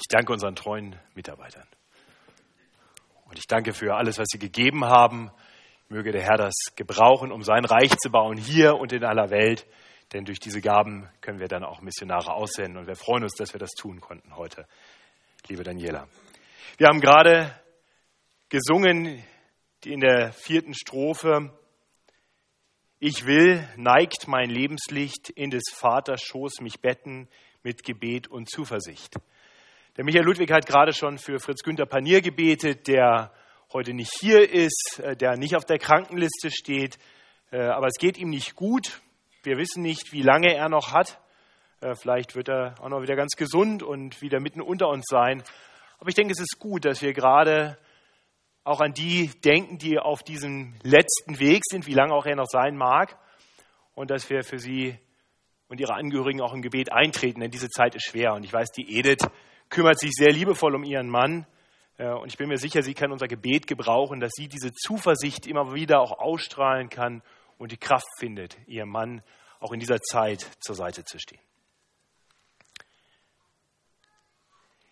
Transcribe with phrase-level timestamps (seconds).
[0.00, 1.66] Ich danke unseren treuen Mitarbeitern.
[3.26, 5.30] Und ich danke für alles, was sie gegeben haben.
[5.90, 9.66] Möge der Herr das gebrauchen, um sein Reich zu bauen, hier und in aller Welt.
[10.14, 12.78] Denn durch diese Gaben können wir dann auch Missionare aussenden.
[12.78, 14.66] Und wir freuen uns, dass wir das tun konnten heute,
[15.48, 16.08] liebe Daniela.
[16.78, 17.54] Wir haben gerade
[18.48, 19.22] gesungen
[19.84, 21.52] in der vierten Strophe.
[23.00, 27.28] Ich will, neigt mein Lebenslicht in des Vaters Schoß mich betten
[27.62, 29.16] mit Gebet und Zuversicht.
[29.96, 33.32] Der Michael Ludwig hat gerade schon für Fritz Günther Panier gebetet, der
[33.72, 36.96] heute nicht hier ist, äh, der nicht auf der Krankenliste steht,
[37.50, 39.00] äh, aber es geht ihm nicht gut.
[39.42, 41.20] Wir wissen nicht, wie lange er noch hat.
[41.80, 45.42] Äh, vielleicht wird er auch noch wieder ganz gesund und wieder mitten unter uns sein.
[45.98, 47.76] Aber ich denke, es ist gut, dass wir gerade
[48.62, 52.48] auch an die denken, die auf diesem letzten Weg sind, wie lange auch er noch
[52.48, 53.18] sein mag,
[53.94, 54.96] und dass wir für sie
[55.66, 58.34] und ihre Angehörigen auch im Gebet eintreten, denn diese Zeit ist schwer.
[58.34, 59.26] Und ich weiß, die Edith
[59.70, 61.46] kümmert sich sehr liebevoll um ihren Mann.
[61.96, 65.46] Äh, und ich bin mir sicher, sie kann unser Gebet gebrauchen, dass sie diese Zuversicht
[65.46, 67.22] immer wieder auch ausstrahlen kann
[67.56, 69.22] und die Kraft findet, ihrem Mann
[69.60, 71.40] auch in dieser Zeit zur Seite zu stehen.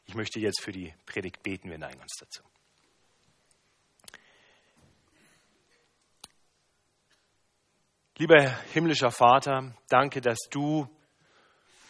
[0.07, 2.43] Ich möchte jetzt für die Predigt beten, wir neigen uns dazu.
[8.17, 10.89] Lieber himmlischer Vater, danke, dass du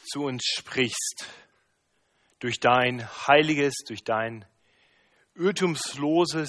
[0.05, 1.27] zu uns sprichst
[2.39, 4.44] durch dein heiliges, durch dein
[5.34, 6.48] irrtumsloses,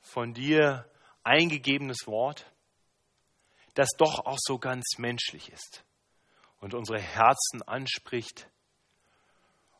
[0.00, 0.90] von dir
[1.22, 2.46] eingegebenes Wort
[3.74, 5.84] das doch auch so ganz menschlich ist
[6.58, 8.48] und unsere Herzen anspricht.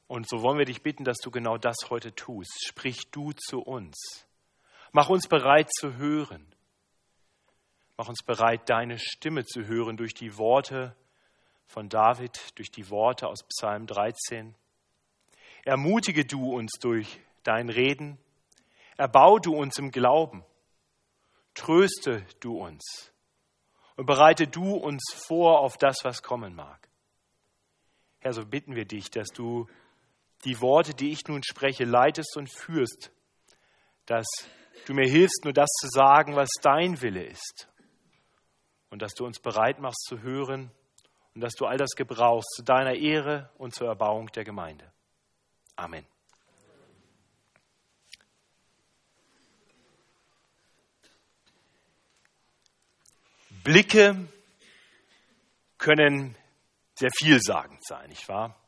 [0.06, 2.67] Und so wollen wir dich bitten, dass du genau das heute tust.
[2.67, 4.27] Sprich du zu uns.
[4.92, 6.55] Mach uns bereit zu hören.
[7.97, 10.97] Mach uns bereit, deine Stimme zu hören durch die Worte
[11.67, 14.55] von David, durch die Worte aus Psalm 13.
[15.64, 18.19] Ermutige du uns durch dein Reden.
[18.97, 20.44] Erbau du uns im Glauben.
[21.55, 23.12] Tröste du uns
[23.96, 26.89] und bereite du uns vor auf das, was kommen mag.
[28.20, 29.67] Herr, so bitten wir dich, dass du
[30.45, 33.11] die Worte, die ich nun spreche, leitest und führst,
[34.07, 34.27] dass
[34.86, 37.68] du mir hilfst, nur das zu sagen, was dein Wille ist
[38.89, 40.70] und dass du uns bereit machst zu hören
[41.34, 44.90] und dass du all das gebrauchst zu deiner Ehre und zur Erbauung der Gemeinde.
[45.80, 46.05] Amen.
[53.64, 54.29] Blicke
[55.79, 56.36] können
[56.96, 58.63] sehr vielsagend sein, nicht wahr?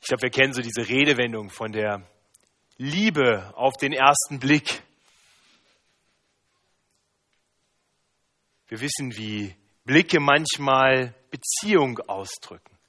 [0.00, 2.08] Ich glaube, wir kennen so diese Redewendung von der
[2.76, 4.84] Liebe auf den ersten Blick.
[8.68, 12.79] Wir wissen, wie Blicke manchmal Beziehung ausdrücken.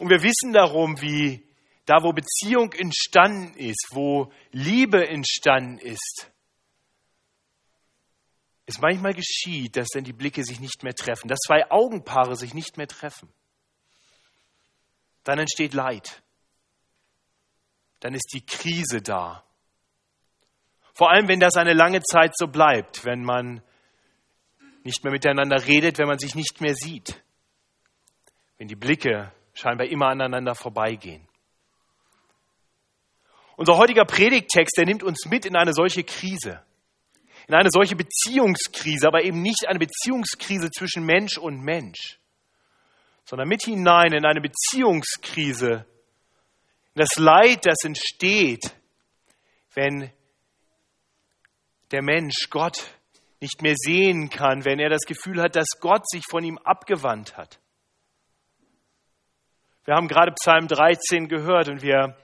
[0.00, 1.46] Und wir wissen darum, wie
[1.84, 6.32] da, wo Beziehung entstanden ist, wo Liebe entstanden ist,
[8.64, 12.54] es manchmal geschieht, dass dann die Blicke sich nicht mehr treffen, dass zwei Augenpaare sich
[12.54, 13.28] nicht mehr treffen.
[15.22, 16.22] Dann entsteht Leid.
[17.98, 19.44] Dann ist die Krise da.
[20.94, 23.62] Vor allem, wenn das eine lange Zeit so bleibt, wenn man
[24.82, 27.22] nicht mehr miteinander redet, wenn man sich nicht mehr sieht,
[28.56, 31.26] wenn die Blicke scheinbar immer aneinander vorbeigehen.
[33.56, 36.62] Unser heutiger Predigttext, der nimmt uns mit in eine solche Krise
[37.50, 42.20] in eine solche Beziehungskrise, aber eben nicht eine Beziehungskrise zwischen Mensch und Mensch,
[43.24, 45.84] sondern mit hinein in eine Beziehungskrise,
[46.94, 48.72] in das Leid, das entsteht,
[49.74, 50.12] wenn
[51.90, 52.78] der Mensch Gott
[53.40, 57.36] nicht mehr sehen kann, wenn er das Gefühl hat, dass Gott sich von ihm abgewandt
[57.36, 57.58] hat.
[59.84, 62.16] Wir haben gerade Psalm 13 gehört und wir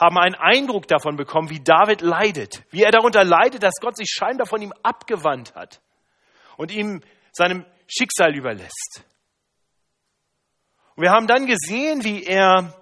[0.00, 4.08] haben einen Eindruck davon bekommen, wie David leidet, wie er darunter leidet, dass Gott sich
[4.10, 5.80] scheinbar von ihm abgewandt hat
[6.56, 7.02] und ihm
[7.32, 9.04] seinem Schicksal überlässt.
[10.96, 12.74] Und wir haben dann gesehen, wie er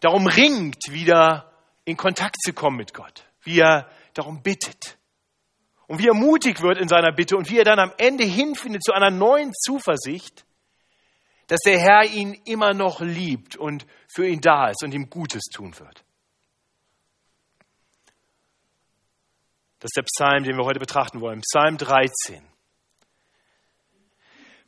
[0.00, 1.52] darum ringt, wieder
[1.84, 4.98] in Kontakt zu kommen mit Gott, wie er darum bittet
[5.86, 8.84] und wie er mutig wird in seiner Bitte und wie er dann am Ende hinfindet
[8.84, 10.44] zu einer neuen Zuversicht,
[11.50, 15.42] dass der Herr ihn immer noch liebt und für ihn da ist und ihm Gutes
[15.52, 16.04] tun wird.
[19.80, 21.40] Das ist der Psalm, den wir heute betrachten wollen.
[21.40, 22.40] Psalm 13.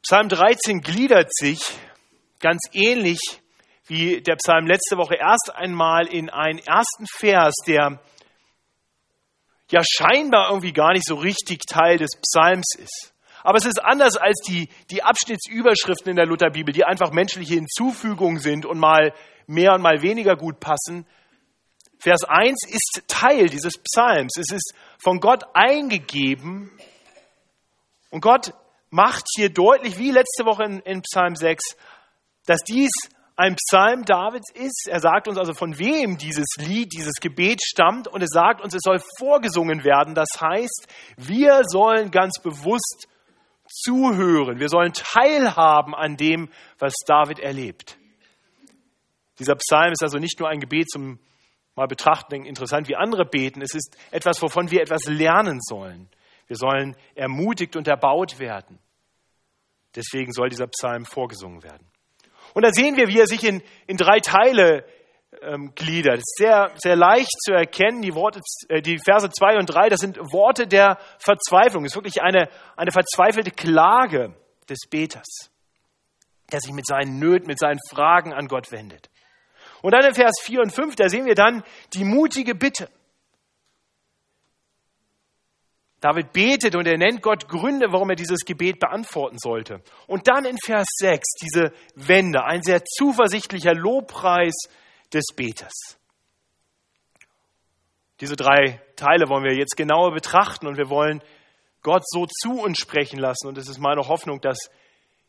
[0.02, 1.60] Psalm 13 gliedert sich
[2.40, 3.20] ganz ähnlich
[3.86, 8.00] wie der Psalm letzte Woche erst einmal in einen ersten Vers, der
[9.70, 13.11] ja scheinbar irgendwie gar nicht so richtig Teil des Psalms ist.
[13.42, 18.38] Aber es ist anders als die, die Abschnittsüberschriften in der Lutherbibel, die einfach menschliche Hinzufügungen
[18.38, 19.12] sind und mal
[19.46, 21.06] mehr und mal weniger gut passen.
[21.98, 24.36] Vers 1 ist Teil dieses Psalms.
[24.36, 26.70] Es ist von Gott eingegeben.
[28.10, 28.54] Und Gott
[28.90, 31.76] macht hier deutlich, wie letzte Woche in, in Psalm 6,
[32.46, 32.90] dass dies
[33.36, 34.88] ein Psalm Davids ist.
[34.88, 38.74] Er sagt uns also, von wem dieses Lied, dieses Gebet stammt und es sagt uns,
[38.74, 40.14] es soll vorgesungen werden.
[40.14, 40.86] Das heißt,
[41.16, 43.08] wir sollen ganz bewusst
[43.72, 44.60] zuhören.
[44.60, 47.96] Wir sollen teilhaben an dem, was David erlebt.
[49.38, 51.18] Dieser Psalm ist also nicht nur ein Gebet zum
[51.74, 53.62] mal betrachten, interessant wie andere beten.
[53.62, 56.10] Es ist etwas, wovon wir etwas lernen sollen.
[56.46, 58.78] Wir sollen ermutigt und erbaut werden.
[59.94, 61.86] Deswegen soll dieser Psalm vorgesungen werden.
[62.54, 64.84] Und da sehen wir, wie er sich in, in drei Teile
[65.40, 66.20] ähm, gliedert.
[66.24, 68.02] Sehr, sehr leicht zu erkennen.
[68.02, 71.84] Die, Worte, äh, die Verse 2 und 3, das sind Worte der Verzweiflung.
[71.84, 74.34] Es ist wirklich eine, eine verzweifelte Klage
[74.68, 75.50] des Beters,
[76.52, 79.08] der sich mit seinen Nöten, mit seinen Fragen an Gott wendet.
[79.80, 81.64] Und dann in Vers 4 und 5, da sehen wir dann
[81.94, 82.88] die mutige Bitte.
[86.00, 89.82] David betet und er nennt Gott Gründe, warum er dieses Gebet beantworten sollte.
[90.08, 94.54] Und dann in Vers 6 diese Wende, ein sehr zuversichtlicher Lobpreis
[95.12, 95.98] des Beters.
[98.20, 101.22] Diese drei Teile wollen wir jetzt genauer betrachten und wir wollen
[101.82, 103.48] Gott so zu uns sprechen lassen.
[103.48, 104.70] Und es ist meine Hoffnung, dass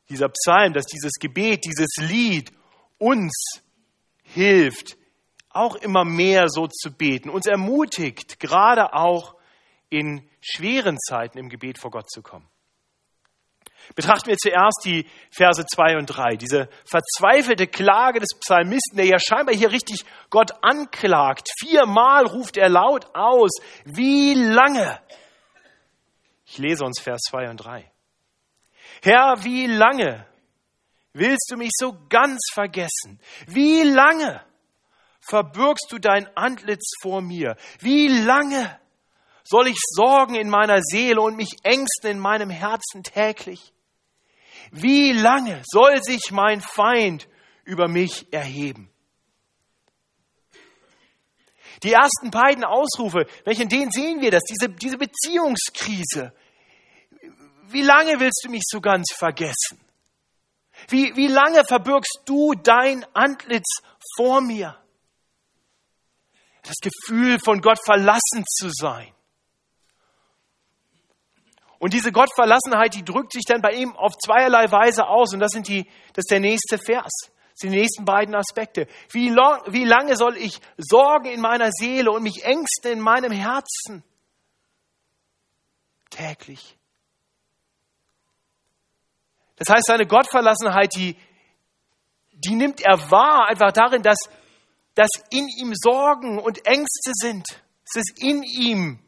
[0.09, 2.51] dieser Psalm, dass dieses Gebet, dieses Lied
[2.99, 3.63] uns
[4.23, 4.97] hilft,
[5.49, 9.35] auch immer mehr so zu beten, uns ermutigt, gerade auch
[9.89, 12.47] in schweren Zeiten im Gebet vor Gott zu kommen.
[13.95, 19.19] Betrachten wir zuerst die Verse 2 und 3, diese verzweifelte Klage des Psalmisten, der ja
[19.19, 21.49] scheinbar hier richtig Gott anklagt.
[21.59, 23.51] Viermal ruft er laut aus,
[23.85, 24.99] wie lange?
[26.45, 27.89] Ich lese uns Vers 2 und 3.
[29.01, 30.25] Herr, wie lange
[31.13, 33.19] willst du mich so ganz vergessen?
[33.47, 34.41] Wie lange
[35.19, 37.55] verbirgst du dein Antlitz vor mir?
[37.79, 38.79] Wie lange
[39.43, 43.72] soll ich sorgen in meiner Seele und mich ängsten in meinem Herzen täglich?
[44.71, 47.27] Wie lange soll sich mein Feind
[47.63, 48.89] über mich erheben?
[51.83, 56.33] Die ersten beiden Ausrufe, in denen sehen wir das, diese, diese Beziehungskrise.
[57.67, 59.79] Wie lange willst du mich so ganz vergessen?
[60.87, 63.81] Wie, wie lange verbirgst du dein Antlitz
[64.15, 64.77] vor mir?
[66.63, 69.13] Das Gefühl, von Gott verlassen zu sein.
[71.83, 75.33] Und diese Gottverlassenheit, die drückt sich dann bei ihm auf zweierlei Weise aus.
[75.33, 75.83] Und das, sind die,
[76.13, 77.11] das ist der nächste Vers.
[77.25, 78.87] Das sind die nächsten beiden Aspekte.
[79.11, 83.33] Wie, long, wie lange soll ich sorgen in meiner Seele und mich ängsten in meinem
[83.33, 84.01] Herzen?
[86.09, 86.77] Täglich.
[89.57, 91.17] Das heißt, seine Gottverlassenheit, die,
[92.31, 94.19] die nimmt er wahr, einfach darin, dass,
[94.95, 97.45] dass in ihm Sorgen und Ängste sind.
[97.83, 98.99] Es ist in ihm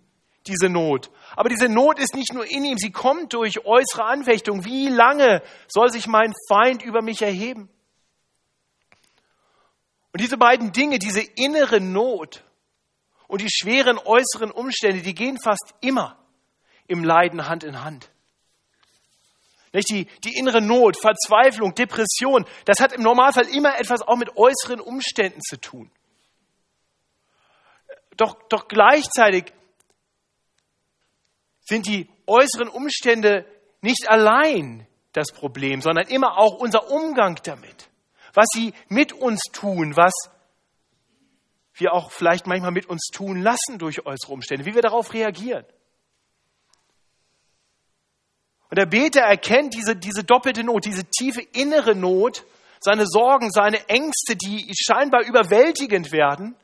[0.46, 1.10] diese Not.
[1.36, 4.66] Aber diese Not ist nicht nur in ihm, sie kommt durch äußere Anfechtung.
[4.66, 7.70] Wie lange soll sich mein Feind über mich erheben?
[10.14, 12.44] Und diese beiden Dinge, diese innere Not
[13.28, 16.18] und die schweren äußeren Umstände, die gehen fast immer
[16.88, 18.10] im Leiden Hand in Hand.
[19.74, 24.80] Die, die innere Not, Verzweiflung, Depression, das hat im Normalfall immer etwas auch mit äußeren
[24.80, 25.92] Umständen zu tun.
[28.16, 29.52] Doch, doch gleichzeitig
[31.66, 33.46] sind die äußeren Umstände
[33.82, 37.90] nicht allein das Problem, sondern immer auch unser Umgang damit.
[38.34, 40.14] Was sie mit uns tun, was
[41.74, 45.66] wir auch vielleicht manchmal mit uns tun lassen durch äußere Umstände, wie wir darauf reagieren.
[48.70, 52.46] Und der Beter erkennt diese, diese doppelte Not, diese tiefe innere Not,
[52.80, 56.56] seine Sorgen, seine Ängste, die scheinbar überwältigend werden.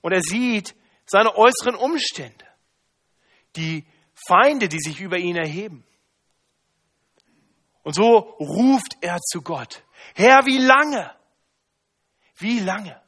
[0.00, 0.74] Und er sieht
[1.06, 2.44] seine äußeren Umstände,
[3.56, 3.84] die
[4.26, 5.84] Feinde, die sich über ihn erheben.
[7.82, 9.82] Und so ruft er zu Gott.
[10.14, 11.10] Herr, wie lange?
[12.36, 13.00] Wie lange?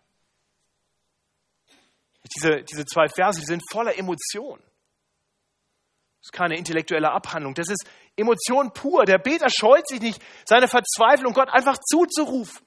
[2.37, 4.59] Diese, diese zwei Verse, die sind voller Emotion.
[4.59, 7.54] Das ist keine intellektuelle Abhandlung.
[7.54, 9.04] Das ist Emotion pur.
[9.04, 12.64] Der Beter scheut sich nicht, seine Verzweiflung Gott einfach zuzurufen.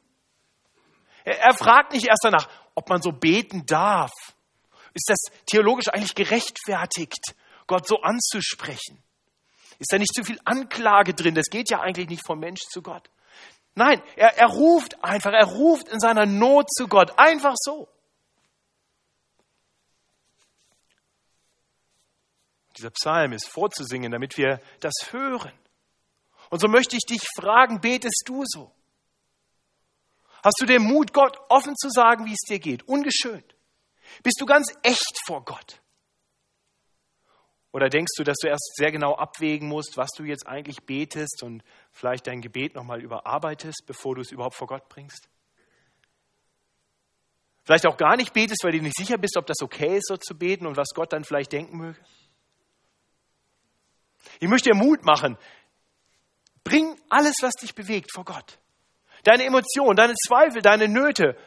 [1.24, 4.12] Er, er fragt nicht erst danach, ob man so beten darf.
[4.94, 7.36] Ist das theologisch eigentlich gerechtfertigt?
[7.68, 9.04] Gott so anzusprechen?
[9.80, 11.36] Ist da nicht zu viel Anklage drin?
[11.36, 13.10] Das geht ja eigentlich nicht vom Mensch zu Gott.
[13.76, 17.88] Nein, er, er ruft einfach, er ruft in seiner Not zu Gott, einfach so.
[22.76, 25.54] Dieser Psalm ist vorzusingen, damit wir das hören,
[26.50, 28.72] Und so möchte ich dich fragen, betest du so?
[30.44, 33.56] Hast du den Mut, Gott offen zu sagen, wie es dir geht, ungeschönt?
[34.24, 35.82] Bist du ganz echt vor Gott?
[37.72, 41.44] Oder denkst du, dass du erst sehr genau abwägen musst, was du jetzt eigentlich betest
[41.44, 45.30] und vielleicht dein Gebet nochmal überarbeitest, bevor du es überhaupt vor Gott bringst?
[47.64, 50.16] Vielleicht auch gar nicht betest, weil du nicht sicher bist, ob das okay ist, so
[50.16, 52.00] zu beten und was Gott dann vielleicht denken möge?
[54.40, 55.38] Ich möchte dir Mut machen.
[56.64, 58.60] Bring alles, was dich bewegt, vor Gott.
[59.24, 61.38] Deine Emotionen, deine Zweifel, deine Nöte,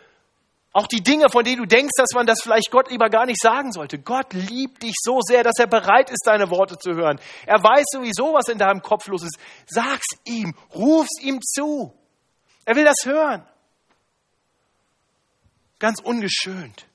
[0.72, 3.42] auch die Dinge, von denen du denkst, dass man das vielleicht Gott lieber gar nicht
[3.42, 3.98] sagen sollte.
[3.98, 7.20] Gott liebt dich so sehr, dass er bereit ist, deine Worte zu hören.
[7.44, 9.38] Er weiß sowieso, was in deinem Kopf los ist.
[9.66, 11.92] Sag's ihm, ruf's ihm zu.
[12.64, 13.44] Er will das hören.
[15.80, 16.86] Ganz ungeschönt.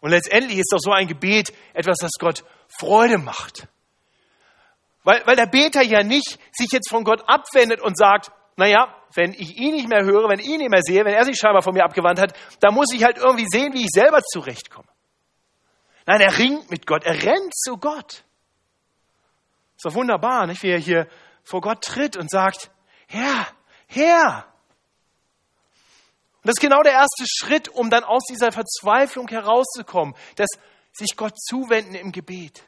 [0.00, 2.44] Und letztendlich ist doch so ein Gebet etwas, das Gott
[2.80, 3.68] Freude macht.
[5.04, 9.32] Weil, weil der Beter ja nicht sich jetzt von Gott abwendet und sagt, naja, wenn
[9.34, 11.62] ich ihn nicht mehr höre, wenn ich ihn nicht mehr sehe, wenn er sich scheinbar
[11.62, 14.88] von mir abgewandt hat, dann muss ich halt irgendwie sehen, wie ich selber zurechtkomme.
[16.06, 18.24] Nein, er ringt mit Gott, er rennt zu Gott.
[19.76, 20.62] Ist doch wunderbar, nicht?
[20.64, 21.06] wie er hier
[21.44, 22.72] vor Gott tritt und sagt,
[23.06, 23.46] Herr,
[23.86, 24.46] Herr.
[26.42, 30.48] Und das ist genau der erste Schritt, um dann aus dieser Verzweiflung herauszukommen, dass
[30.92, 32.64] sich Gott zuwenden im Gebet.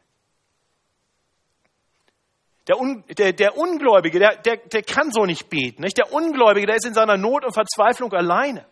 [2.71, 5.83] Der, Un, der, der Ungläubige, der, der, der kann so nicht beten.
[5.83, 5.99] Nicht?
[5.99, 8.65] Der Ungläubige, der ist in seiner Not und Verzweiflung alleine.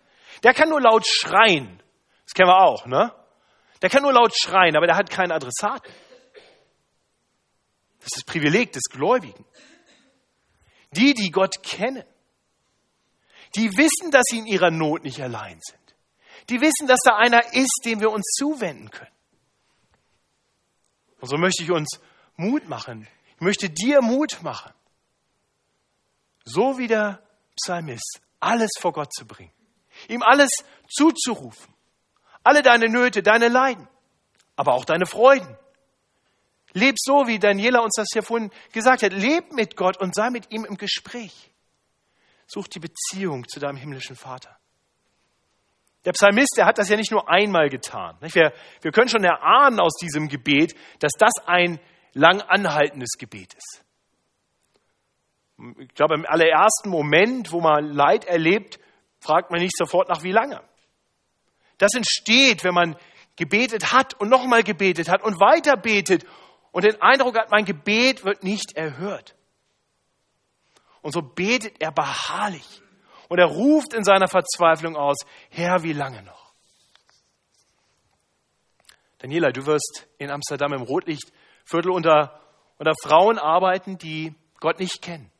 [0.45, 1.83] Der kann nur laut schreien.
[2.25, 3.13] Das kennen wir auch, ne?
[3.83, 5.93] Der kann nur laut schreien, aber der hat keinen Adressaten.
[7.99, 9.45] Das ist das Privileg des Gläubigen.
[10.93, 12.05] Die, die Gott kennen,
[13.57, 15.97] die wissen, dass sie in ihrer Not nicht allein sind.
[16.51, 19.11] Die wissen, dass da einer ist, dem wir uns zuwenden können.
[21.19, 22.01] Und so möchte ich uns
[22.37, 24.73] Mut machen, ich möchte dir Mut machen,
[26.45, 27.23] so wie der
[27.55, 29.53] Psalmist, alles vor Gott zu bringen,
[30.09, 30.51] ihm alles
[30.89, 31.73] zuzurufen,
[32.43, 33.87] alle deine Nöte, deine Leiden,
[34.57, 35.57] aber auch deine Freuden.
[36.73, 39.13] Leb so, wie Daniela uns das hier vorhin gesagt hat.
[39.13, 41.53] Leb mit Gott und sei mit ihm im Gespräch.
[42.49, 44.59] Such die Beziehung zu deinem himmlischen Vater.
[46.05, 48.17] Der Psalmist, der hat das ja nicht nur einmal getan.
[48.21, 48.53] Wir,
[48.83, 51.79] wir können schon erahnen aus diesem Gebet, dass das ein
[52.13, 53.85] lang anhaltendes Gebet ist.
[55.79, 58.79] Ich glaube, im allerersten Moment, wo man Leid erlebt,
[59.19, 60.63] fragt man nicht sofort nach wie lange.
[61.79, 62.97] Das entsteht, wenn man
[63.37, 66.25] gebetet hat und nochmal gebetet hat und weiter betet
[66.73, 69.35] und den Eindruck hat, mein Gebet wird nicht erhört.
[71.03, 72.83] Und so betet er beharrlich
[73.29, 75.19] und er ruft in seiner Verzweiflung aus,
[75.51, 76.53] Herr, wie lange noch?
[79.19, 81.33] Daniela, du wirst in Amsterdam im Rotlicht
[81.69, 82.41] Viertel unter,
[82.79, 85.31] unter Frauen arbeiten, die Gott nicht kennen.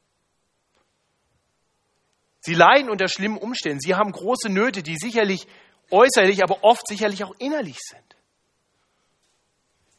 [2.41, 3.81] Sie leiden unter schlimmen Umständen.
[3.81, 5.47] Sie haben große Nöte, die sicherlich
[5.91, 8.03] äußerlich, aber oft sicherlich auch innerlich sind.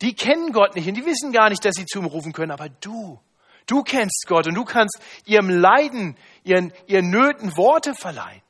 [0.02, 2.52] Die kennen Gott nicht und die wissen gar nicht, dass sie zu ihm rufen können.
[2.52, 3.20] Aber du,
[3.66, 8.42] du kennst Gott und du kannst ihrem Leiden, ihren, ihren Nöten Worte verleihen.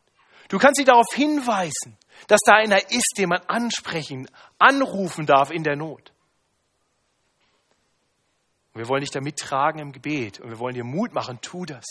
[0.50, 5.64] Du kannst sie darauf hinweisen, dass da einer ist, den man ansprechen, anrufen darf in
[5.64, 6.12] der Not.
[8.74, 11.66] Und wir wollen dich da mittragen im Gebet und wir wollen dir Mut machen, tu
[11.66, 11.86] das.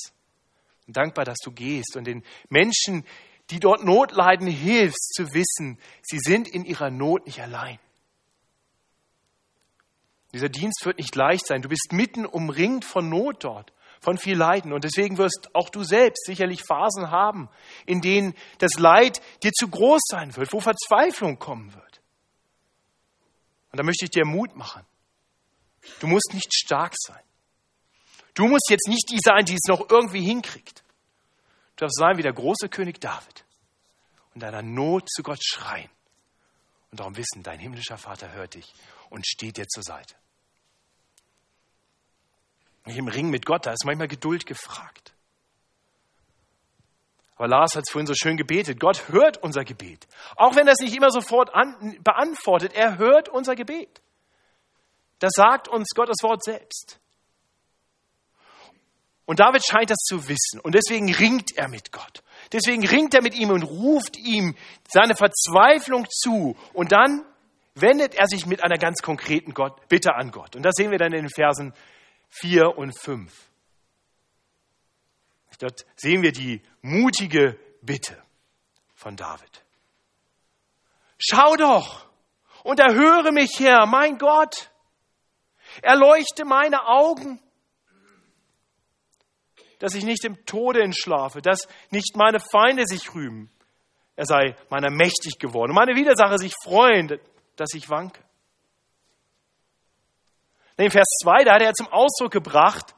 [0.86, 3.04] Und dankbar, dass du gehst und den Menschen,
[3.50, 7.78] die dort Not leiden, hilfst zu wissen, sie sind in ihrer Not nicht allein.
[10.32, 11.62] Dieser Dienst wird nicht leicht sein.
[11.62, 14.72] Du bist mitten umringt von Not dort, von viel Leiden.
[14.72, 17.48] Und deswegen wirst auch du selbst sicherlich Phasen haben,
[17.86, 22.02] in denen das Leid dir zu groß sein wird, wo Verzweiflung kommen wird.
[23.72, 24.84] Und da möchte ich dir Mut machen.
[26.00, 27.22] Du musst nicht stark sein.
[28.34, 30.84] Du musst jetzt nicht die sein, die es noch irgendwie hinkriegt.
[31.76, 33.44] Du darfst sein wie der große König David
[34.34, 35.90] und deiner Not zu Gott schreien.
[36.90, 38.72] Und darum wissen, dein himmlischer Vater hört dich
[39.10, 40.14] und steht dir zur Seite.
[42.84, 45.12] Im Ring mit Gott, da ist manchmal Geduld gefragt.
[47.36, 48.80] Aber Lars hat es vorhin so schön gebetet.
[48.80, 50.08] Gott hört unser Gebet.
[50.34, 54.00] Auch wenn er es nicht immer sofort an, beantwortet, er hört unser Gebet.
[55.18, 57.00] Das sagt uns Gottes Wort selbst.
[59.24, 60.60] Und David scheint das zu wissen.
[60.62, 62.22] Und deswegen ringt er mit Gott.
[62.52, 64.56] Deswegen ringt er mit ihm und ruft ihm
[64.88, 66.56] seine Verzweiflung zu.
[66.72, 67.24] Und dann
[67.74, 70.56] wendet er sich mit einer ganz konkreten Gott, Bitte an Gott.
[70.56, 71.74] Und das sehen wir dann in den Versen
[72.30, 73.48] 4 und 5.
[75.58, 78.16] Dort sehen wir die mutige Bitte
[78.94, 79.64] von David.
[81.18, 82.08] Schau doch
[82.62, 84.70] und erhöre mich, Herr, mein Gott.
[85.82, 87.40] Erleuchte meine Augen,
[89.78, 93.50] dass ich nicht im Tode entschlafe, dass nicht meine Feinde sich rühmen.
[94.16, 97.20] Er sei meiner mächtig geworden meine Widersacher sich freuen,
[97.56, 98.20] dass ich wanke.
[100.76, 102.94] In Vers 2, da hat er zum Ausdruck gebracht,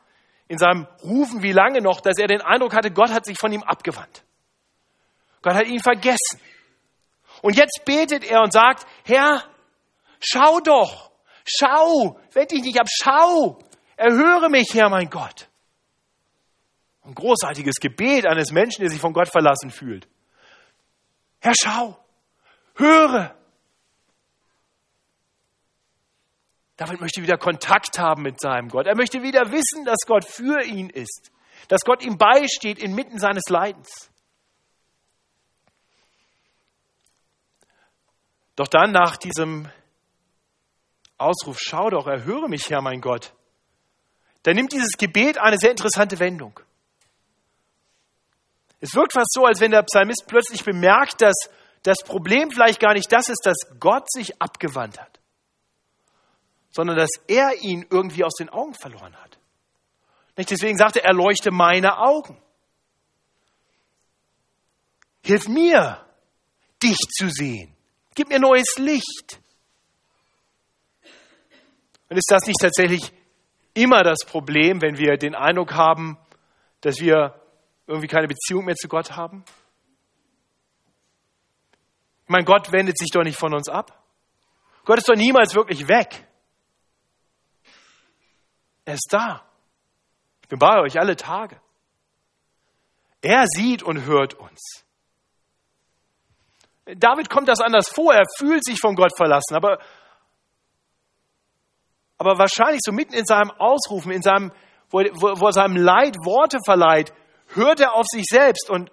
[0.49, 3.53] in seinem Rufen, wie lange noch, dass er den Eindruck hatte, Gott hat sich von
[3.53, 4.25] ihm abgewandt.
[5.43, 6.41] Gott hat ihn vergessen.
[7.41, 9.45] Und jetzt betet er und sagt, Herr,
[10.21, 11.10] schau doch,
[11.45, 13.59] schau, wend dich nicht ab, schau,
[13.97, 15.49] erhöre mich, Herr, mein Gott.
[17.03, 20.07] Ein großartiges Gebet eines Menschen, der sich von Gott verlassen fühlt.
[21.41, 21.99] Herr, schau,
[22.75, 23.35] höre.
[26.77, 28.87] David möchte wieder Kontakt haben mit seinem Gott.
[28.87, 31.31] Er möchte wieder wissen, dass Gott für ihn ist,
[31.69, 34.11] dass Gott ihm beisteht inmitten seines Leidens.
[38.57, 39.71] Doch dann nach diesem
[41.21, 43.33] Ausruf, schau doch, erhöre mich, Herr mein Gott,
[44.43, 46.59] da nimmt dieses Gebet eine sehr interessante Wendung.
[48.81, 51.35] Es wirkt fast so, als wenn der Psalmist plötzlich bemerkt, dass
[51.83, 55.21] das Problem vielleicht gar nicht das ist, dass Gott sich abgewandt hat,
[56.71, 59.39] sondern dass er ihn irgendwie aus den Augen verloren hat.
[60.37, 62.41] Nicht deswegen sagte er, erleuchte meine Augen.
[65.23, 66.03] Hilf mir,
[66.83, 67.77] dich zu sehen.
[68.15, 69.41] Gib mir neues Licht.
[72.11, 73.13] Und ist das nicht tatsächlich
[73.73, 76.19] immer das Problem, wenn wir den Eindruck haben,
[76.81, 77.41] dass wir
[77.87, 79.45] irgendwie keine Beziehung mehr zu Gott haben?
[82.25, 83.97] Ich meine, Gott wendet sich doch nicht von uns ab.
[84.85, 86.27] Gott ist doch niemals wirklich weg.
[88.85, 89.45] Er ist da.
[90.43, 91.61] Ich bin bei euch alle Tage.
[93.23, 94.85] Er sieht und hört uns.
[96.87, 98.15] David kommt das anders vor.
[98.15, 99.79] Er fühlt sich von Gott verlassen, aber,
[102.21, 104.53] aber wahrscheinlich so mitten in seinem Ausrufen, in seinem,
[104.91, 107.15] wo, wo, wo er seinem Leid Worte verleiht,
[107.55, 108.93] hört er auf sich selbst und,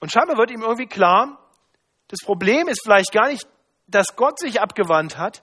[0.00, 1.38] und scheinbar wird ihm irgendwie klar,
[2.08, 3.46] das Problem ist vielleicht gar nicht,
[3.86, 5.42] dass Gott sich abgewandt hat.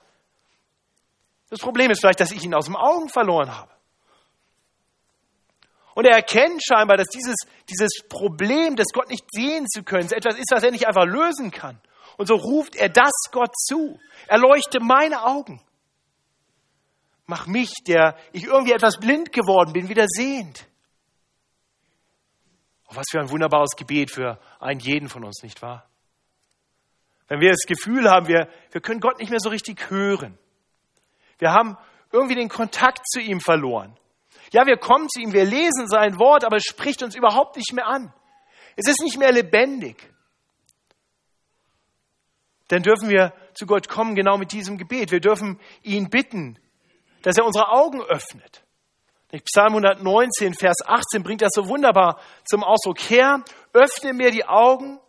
[1.51, 3.71] Das Problem ist vielleicht, dass ich ihn aus dem Augen verloren habe.
[5.93, 7.35] Und er erkennt scheinbar, dass dieses,
[7.69, 11.51] dieses Problem, das Gott nicht sehen zu können, etwas ist, was er nicht einfach lösen
[11.51, 11.79] kann.
[12.17, 13.99] Und so ruft er das Gott zu.
[14.25, 15.61] Erleuchte meine Augen.
[17.27, 20.67] Mach mich, der ich irgendwie etwas blind geworden bin, wieder sehend.
[22.87, 25.89] Oh, was für ein wunderbares Gebet für einen jeden von uns, nicht wahr?
[27.27, 30.37] Wenn wir das Gefühl haben, wir, wir können Gott nicht mehr so richtig hören.
[31.39, 31.77] Wir haben
[32.11, 33.97] irgendwie den Kontakt zu ihm verloren.
[34.51, 37.73] Ja, wir kommen zu ihm, wir lesen sein Wort, aber es spricht uns überhaupt nicht
[37.73, 38.13] mehr an.
[38.75, 39.97] Es ist nicht mehr lebendig.
[42.67, 45.11] Dann dürfen wir zu Gott kommen, genau mit diesem Gebet.
[45.11, 46.59] Wir dürfen ihn bitten,
[47.25, 48.63] dass er unsere Augen öffnet.
[49.51, 52.99] Psalm 119, Vers 18 bringt das so wunderbar zum Ausdruck.
[53.09, 54.99] Herr, öffne mir die Augen,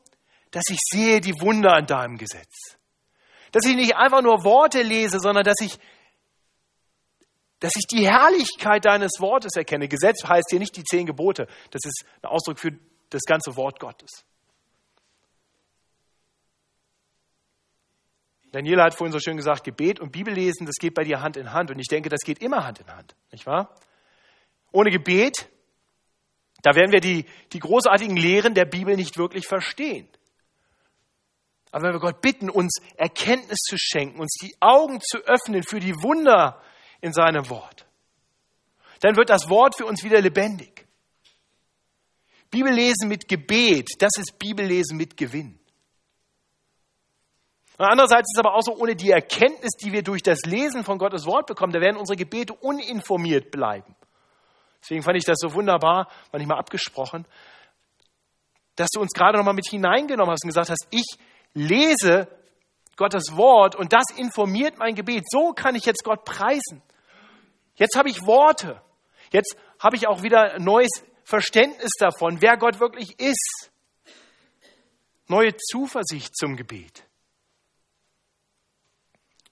[0.50, 2.78] dass ich sehe die Wunder an deinem Gesetz.
[3.52, 5.78] Dass ich nicht einfach nur Worte lese, sondern dass ich
[7.60, 9.88] dass ich die Herrlichkeit deines Wortes erkenne.
[9.88, 12.72] Gesetz heißt hier nicht die zehn Gebote, das ist ein Ausdruck für
[13.10, 14.24] das ganze Wort Gottes.
[18.56, 21.52] Daniela hat vorhin so schön gesagt, Gebet und Bibellesen, das geht bei dir Hand in
[21.52, 21.70] Hand.
[21.70, 23.74] Und ich denke, das geht immer Hand in Hand, nicht wahr?
[24.72, 25.46] Ohne Gebet,
[26.62, 30.08] da werden wir die, die großartigen Lehren der Bibel nicht wirklich verstehen.
[31.70, 35.78] Aber wenn wir Gott bitten, uns Erkenntnis zu schenken, uns die Augen zu öffnen für
[35.78, 36.62] die Wunder,
[37.02, 37.86] in seinem Wort.
[39.00, 40.86] Dann wird das Wort für uns wieder lebendig.
[42.50, 45.58] Bibellesen mit Gebet, das ist Bibellesen mit Gewinn.
[47.78, 50.98] Und andererseits ist aber auch so, ohne die Erkenntnis, die wir durch das Lesen von
[50.98, 53.94] Gottes Wort bekommen, da werden unsere Gebete uninformiert bleiben.
[54.82, 57.26] Deswegen fand ich das so wunderbar, war nicht mal abgesprochen,
[58.76, 61.06] dass du uns gerade nochmal mit hineingenommen hast und gesagt hast, ich
[61.54, 62.28] lese
[62.96, 65.24] Gottes Wort und das informiert mein Gebet.
[65.28, 66.82] So kann ich jetzt Gott preisen.
[67.74, 68.80] Jetzt habe ich Worte.
[69.32, 70.90] Jetzt habe ich auch wieder neues
[71.24, 73.70] Verständnis davon, wer Gott wirklich ist.
[75.26, 77.05] Neue Zuversicht zum Gebet.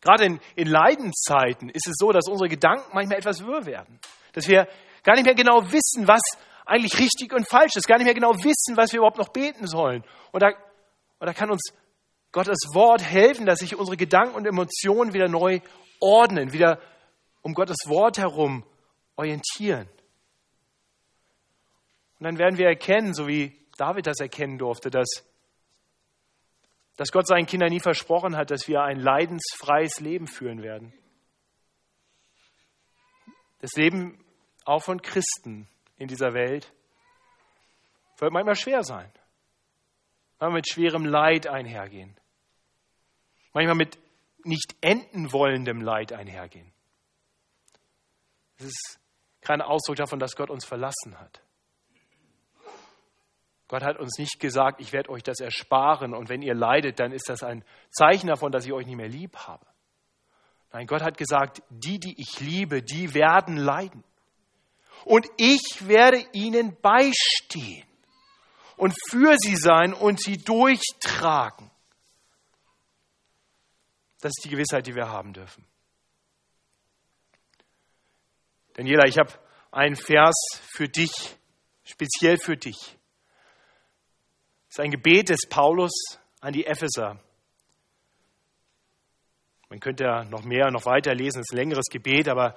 [0.04, 3.98] Gerade in, in Leidenszeiten ist es so, dass unsere Gedanken manchmal etwas wirr werden.
[4.34, 4.68] Dass wir
[5.02, 6.20] gar nicht mehr genau wissen, was
[6.66, 7.88] eigentlich richtig und falsch ist.
[7.88, 10.04] Gar nicht mehr genau wissen, was wir überhaupt noch beten sollen.
[10.30, 10.48] Und da,
[11.18, 11.72] und da kann uns
[12.32, 15.60] Gottes Wort helfen, dass sich unsere Gedanken und Emotionen wieder neu
[16.00, 16.80] ordnen, wieder
[17.40, 18.62] um Gottes Wort herum
[19.16, 19.88] orientieren.
[22.18, 25.08] Und dann werden wir erkennen, so wie David das erkennen durfte, dass,
[26.96, 30.92] dass Gott seinen Kindern nie versprochen hat, dass wir ein leidensfreies Leben führen werden.
[33.60, 34.24] Das Leben
[34.64, 36.72] auch von Christen in dieser Welt
[38.18, 39.10] wird manchmal schwer sein.
[40.38, 42.16] Manchmal mit schwerem Leid einhergehen.
[43.52, 43.98] Manchmal mit
[44.44, 46.72] nicht enden wollendem Leid einhergehen.
[48.58, 49.00] Es ist
[49.40, 51.43] kein Ausdruck davon, dass Gott uns verlassen hat.
[53.68, 57.12] Gott hat uns nicht gesagt, ich werde euch das ersparen und wenn ihr leidet, dann
[57.12, 59.64] ist das ein Zeichen davon, dass ich euch nicht mehr lieb habe.
[60.72, 64.04] Nein, Gott hat gesagt, die, die ich liebe, die werden leiden.
[65.04, 67.86] Und ich werde ihnen beistehen
[68.76, 71.70] und für sie sein und sie durchtragen.
[74.20, 75.64] Das ist die Gewissheit, die wir haben dürfen.
[78.74, 79.32] Daniela, ich habe
[79.70, 81.12] einen Vers für dich,
[81.84, 82.96] speziell für dich.
[84.74, 85.92] Ist ein Gebet des Paulus
[86.40, 87.20] an die Epheser.
[89.68, 92.56] Man könnte ja noch mehr, noch weiter lesen, es ist ein längeres Gebet, aber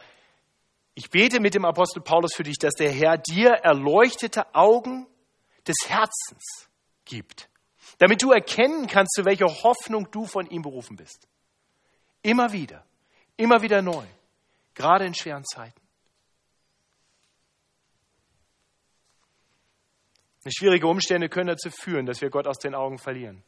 [0.95, 5.05] ich bete mit dem Apostel Paulus für dich, dass der Herr dir erleuchtete Augen
[5.67, 6.67] des Herzens
[7.05, 7.49] gibt,
[7.99, 11.27] damit du erkennen kannst, zu welcher Hoffnung du von ihm berufen bist.
[12.23, 12.83] Immer wieder,
[13.35, 14.07] immer wieder neu,
[14.73, 15.86] gerade in schweren Zeiten.
[20.51, 23.43] Schwierige Umstände können dazu führen, dass wir Gott aus den Augen verlieren.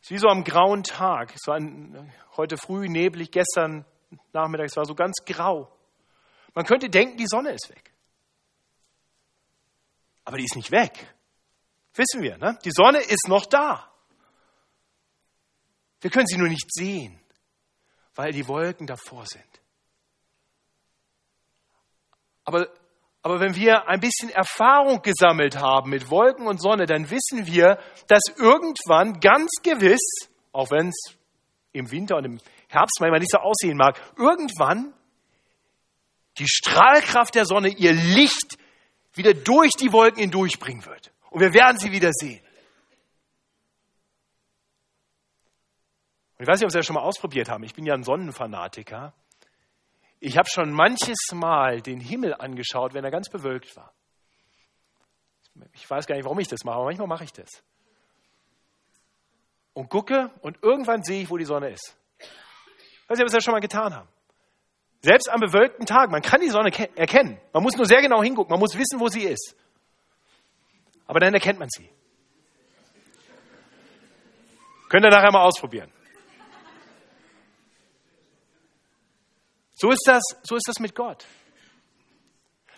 [0.00, 1.34] Es ist wie so am grauen Tag.
[1.34, 3.84] Es war ein, heute früh neblig, gestern
[4.32, 5.70] Nachmittag, es war so ganz grau.
[6.54, 7.92] Man könnte denken, die Sonne ist weg.
[10.24, 11.14] Aber die ist nicht weg.
[11.94, 12.58] Wissen wir, ne?
[12.64, 13.92] Die Sonne ist noch da.
[16.00, 17.20] Wir können sie nur nicht sehen,
[18.14, 19.60] weil die Wolken davor sind.
[22.44, 22.68] Aber,
[23.28, 27.78] aber wenn wir ein bisschen Erfahrung gesammelt haben mit Wolken und Sonne, dann wissen wir,
[28.06, 31.18] dass irgendwann ganz gewiss, auch wenn es
[31.72, 34.94] im Winter und im Herbst manchmal nicht so aussehen mag, irgendwann
[36.38, 38.56] die Strahlkraft der Sonne ihr Licht
[39.12, 41.12] wieder durch die Wolken hindurchbringen wird.
[41.28, 42.40] Und wir werden sie wieder sehen.
[46.38, 47.62] Und ich weiß nicht, ob Sie das schon mal ausprobiert haben.
[47.64, 49.12] Ich bin ja ein Sonnenfanatiker.
[50.20, 53.92] Ich habe schon manches Mal den Himmel angeschaut, wenn er ganz bewölkt war.
[55.74, 57.48] Ich weiß gar nicht, warum ich das mache, aber manchmal mache ich das.
[59.72, 61.96] Und gucke und irgendwann sehe ich, wo die Sonne ist.
[63.06, 64.08] Weiß nicht, ob Sie das schon mal getan haben.
[65.00, 67.40] Selbst am bewölkten Tag, man kann die Sonne erkennen.
[67.52, 69.56] Man muss nur sehr genau hingucken, man muss wissen, wo sie ist.
[71.06, 71.88] Aber dann erkennt man sie.
[74.88, 75.92] Könnt ihr nachher mal ausprobieren.
[79.78, 81.24] So ist das, so ist das mit Gott.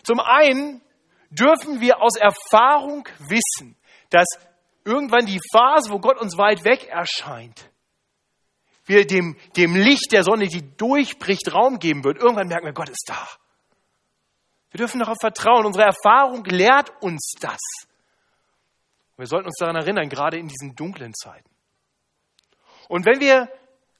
[0.02, 0.82] Zum einen
[1.30, 3.76] dürfen wir aus Erfahrung wissen,
[4.10, 4.26] dass
[4.84, 7.70] irgendwann die Phase, wo Gott uns weit weg erscheint,
[8.84, 12.18] wir dem, dem Licht der Sonne, die durchbricht, Raum geben wird.
[12.18, 13.28] Irgendwann merken wir, Gott ist da.
[14.72, 15.64] Wir dürfen darauf vertrauen.
[15.64, 17.60] Unsere Erfahrung lehrt uns das.
[19.16, 21.48] Wir sollten uns daran erinnern, gerade in diesen dunklen Zeiten.
[22.88, 23.48] Und wenn wir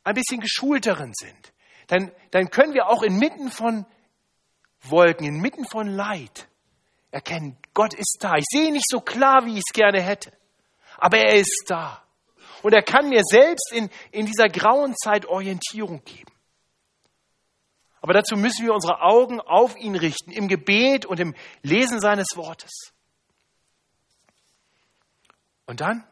[0.03, 1.53] ein bisschen geschulteren sind,
[1.91, 3.85] dann, dann können wir auch inmitten von
[4.83, 6.49] Wolken, inmitten von Leid
[7.11, 8.37] erkennen, Gott ist da.
[8.37, 10.33] Ich sehe nicht so klar, wie ich es gerne hätte,
[10.99, 12.03] aber er ist da.
[12.63, 16.31] Und er kann mir selbst in, in dieser grauen Zeit Orientierung geben.
[18.01, 22.29] Aber dazu müssen wir unsere Augen auf ihn richten, im Gebet und im Lesen seines
[22.37, 22.93] Wortes.
[25.67, 26.05] Und dann?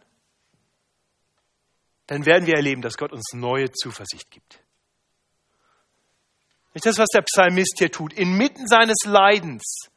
[2.09, 4.61] Dann werden wir erleben, dass Gott uns neue Zuversicht gibt.
[6.79, 8.13] Nicht das, was der Psalmist hier tut.
[8.13, 9.91] Inmitten seines Leidens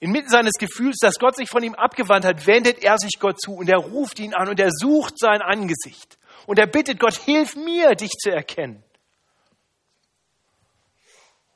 [0.00, 3.52] Inmitten seines Gefühls, dass Gott sich von ihm abgewandt hat, wendet er sich Gott zu
[3.56, 6.18] und er ruft ihn an und er sucht sein Angesicht.
[6.46, 8.82] Und er bittet Gott, hilf mir, dich zu erkennen.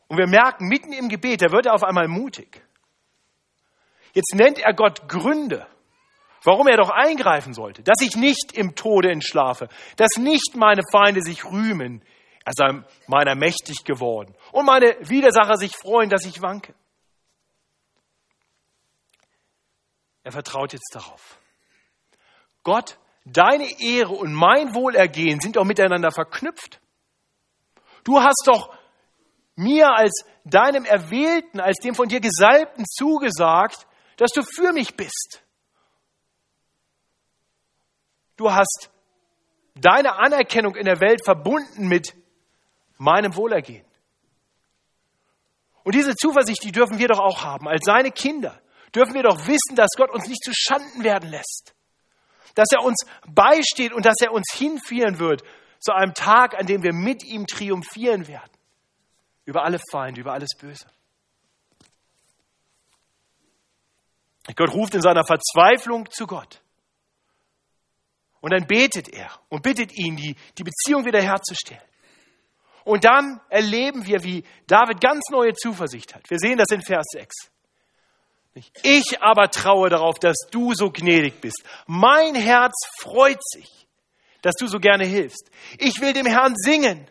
[0.08, 2.62] Und wir merken, mitten im Gebet, da wird er auf einmal mutig.
[4.12, 5.66] Jetzt nennt er Gott Gründe,
[6.44, 11.22] warum er doch eingreifen sollte, dass ich nicht im Tode entschlafe, dass nicht meine Feinde
[11.22, 12.02] sich rühmen,
[12.44, 16.74] er sei meiner mächtig geworden und meine Widersacher sich freuen, dass ich wanke.
[20.24, 21.38] Er vertraut jetzt darauf.
[22.62, 26.80] Gott, deine Ehre und mein Wohlergehen sind doch miteinander verknüpft.
[28.04, 28.74] Du hast doch
[29.54, 35.42] mir als deinem Erwählten, als dem von dir Gesalbten zugesagt, dass du für mich bist.
[38.36, 38.90] Du hast
[39.74, 42.14] deine Anerkennung in der Welt verbunden mit
[42.98, 43.84] meinem Wohlergehen.
[45.84, 48.62] Und diese Zuversicht, die dürfen wir doch auch haben als seine Kinder
[48.94, 51.74] dürfen wir doch wissen, dass Gott uns nicht zu Schanden werden lässt.
[52.54, 55.42] Dass er uns beisteht und dass er uns hinführen wird
[55.80, 58.50] zu einem Tag, an dem wir mit ihm triumphieren werden.
[59.44, 60.86] über alle Feinde, über alles Böse.
[64.54, 66.62] Gott ruft in seiner Verzweiflung zu Gott.
[68.40, 71.82] Und dann betet er und bittet ihn, die, die Beziehung wiederherzustellen.
[72.84, 76.28] Und dann erleben wir, wie David ganz neue Zuversicht hat.
[76.30, 77.34] Wir sehen das in Vers 6.
[78.82, 81.62] Ich aber traue darauf, dass du so gnädig bist.
[81.86, 83.86] Mein Herz freut sich,
[84.42, 85.50] dass du so gerne hilfst.
[85.78, 87.06] Ich will dem Herrn singen,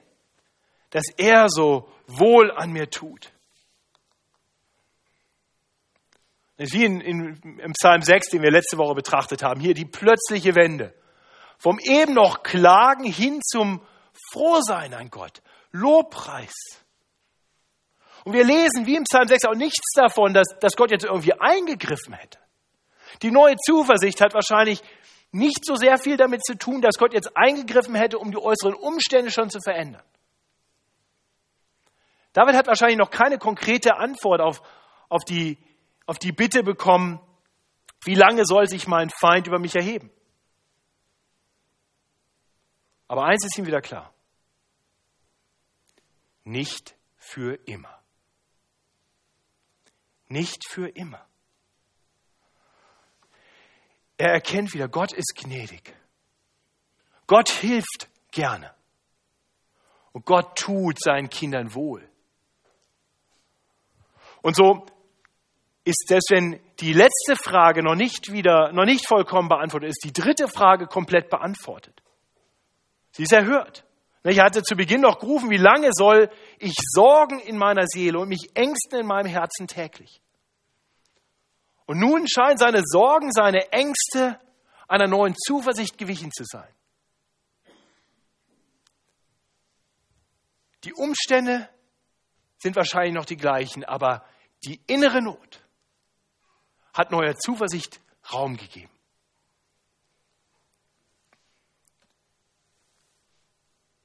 [0.91, 3.31] dass er so wohl an mir tut.
[6.57, 10.55] Wie in, in, im Psalm 6, den wir letzte Woche betrachtet haben, hier die plötzliche
[10.55, 10.93] Wende.
[11.57, 13.81] Vom eben noch Klagen hin zum
[14.31, 15.41] Frohsein an Gott.
[15.71, 16.53] Lobpreis.
[18.23, 21.33] Und wir lesen wie im Psalm 6 auch nichts davon, dass, dass Gott jetzt irgendwie
[21.33, 22.39] eingegriffen hätte.
[23.21, 24.81] Die neue Zuversicht hat wahrscheinlich
[25.31, 28.75] nicht so sehr viel damit zu tun, dass Gott jetzt eingegriffen hätte, um die äußeren
[28.75, 30.03] Umstände schon zu verändern.
[32.33, 34.61] David hat wahrscheinlich noch keine konkrete Antwort auf,
[35.09, 35.57] auf, die,
[36.05, 37.19] auf die Bitte bekommen,
[38.03, 40.11] wie lange soll sich mein Feind über mich erheben?
[43.07, 44.13] Aber eins ist ihm wieder klar.
[46.43, 48.01] Nicht für immer.
[50.27, 51.25] Nicht für immer.
[54.17, 55.95] Er erkennt wieder, Gott ist gnädig.
[57.27, 58.73] Gott hilft gerne.
[60.11, 62.07] Und Gott tut seinen Kindern wohl.
[64.41, 64.85] Und so
[65.83, 70.13] ist es, wenn die letzte Frage noch nicht wieder, noch nicht vollkommen beantwortet ist, die
[70.13, 72.01] dritte Frage komplett beantwortet.
[73.11, 73.85] Sie ist erhört.
[74.23, 76.29] Ich hatte zu Beginn noch gerufen, wie lange soll
[76.59, 80.21] ich sorgen in meiner Seele und mich ängsten in meinem Herzen täglich.
[81.85, 84.39] Und nun scheinen seine Sorgen, seine Ängste
[84.87, 86.71] einer neuen Zuversicht gewichen zu sein.
[90.83, 91.69] Die Umstände
[92.57, 94.23] sind wahrscheinlich noch die gleichen, aber
[94.65, 95.63] die innere Not
[96.93, 98.91] hat neuer Zuversicht Raum gegeben.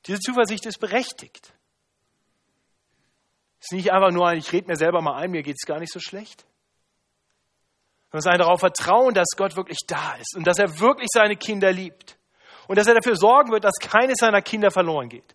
[0.07, 1.53] Diese Zuversicht ist berechtigt.
[3.61, 5.67] Es ist nicht einfach nur ein, ich rede mir selber mal ein, mir geht es
[5.67, 6.47] gar nicht so schlecht.
[8.11, 11.09] Sondern es ist ein darauf vertrauen, dass Gott wirklich da ist und dass er wirklich
[11.13, 12.17] seine Kinder liebt.
[12.69, 15.35] Und dass er dafür sorgen wird, dass keines seiner Kinder verloren geht.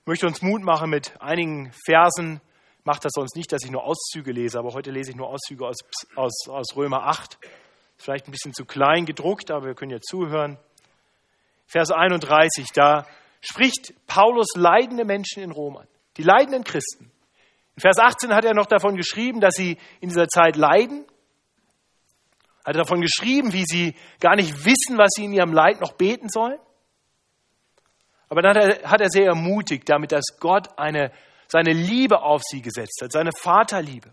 [0.00, 2.42] Ich möchte uns Mut machen mit einigen Versen.
[2.82, 5.66] Macht das sonst nicht, dass ich nur Auszüge lese, aber heute lese ich nur Auszüge
[5.66, 5.78] aus,
[6.16, 7.38] aus, aus Römer 8.
[7.96, 10.58] Vielleicht ein bisschen zu klein gedruckt, aber wir können ja zuhören.
[11.66, 13.06] Vers 31, da
[13.40, 17.10] spricht Paulus leidende Menschen in Rom an, die leidenden Christen.
[17.76, 21.04] In Vers 18 hat er noch davon geschrieben, dass sie in dieser Zeit leiden.
[22.64, 25.92] Hat er davon geschrieben, wie sie gar nicht wissen, was sie in ihrem Leid noch
[25.92, 26.58] beten sollen.
[28.28, 31.12] Aber dann hat er, hat er sehr ermutigt damit, dass Gott eine,
[31.48, 34.12] seine Liebe auf sie gesetzt hat, seine Vaterliebe,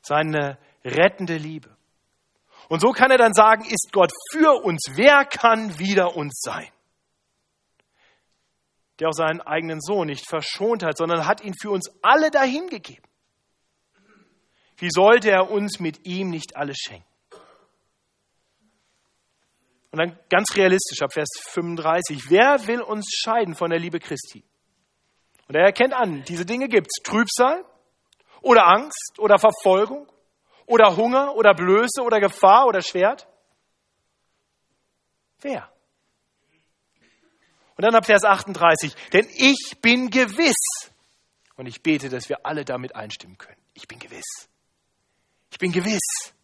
[0.00, 1.70] seine rettende Liebe.
[2.72, 6.70] Und so kann er dann sagen, ist Gott für uns, wer kann wider uns sein?
[8.98, 13.04] Der auch seinen eigenen Sohn nicht verschont hat, sondern hat ihn für uns alle dahingegeben.
[14.78, 17.04] Wie sollte er uns mit ihm nicht alles schenken?
[19.90, 22.30] Und dann ganz realistisch ab Vers 35.
[22.30, 24.42] Wer will uns scheiden von der Liebe Christi?
[25.46, 27.02] Und er erkennt an, diese Dinge gibt es.
[27.02, 27.66] Trübsal
[28.40, 30.10] oder Angst oder Verfolgung
[30.66, 33.26] oder Hunger oder Blöße oder Gefahr oder Schwert?
[35.40, 35.68] Wer?
[37.76, 40.90] Und dann ab Vers 38, denn ich bin gewiss,
[41.56, 44.48] und ich bete, dass wir alle damit einstimmen können, ich bin gewiss,
[45.50, 46.34] ich bin gewiss,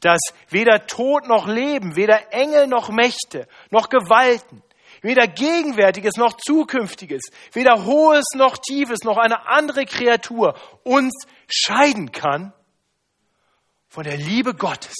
[0.00, 4.62] dass weder Tod noch Leben, weder Engel noch Mächte, noch Gewalten,
[5.00, 11.14] weder Gegenwärtiges noch Zukünftiges, weder Hohes noch Tiefes, noch eine andere Kreatur uns
[11.48, 12.52] scheiden kann
[13.94, 14.96] von der Liebe Gottes,